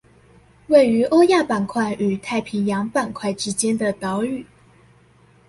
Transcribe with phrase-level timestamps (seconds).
[0.65, 4.45] 位於歐亞板塊與太平洋板塊之間的島嶼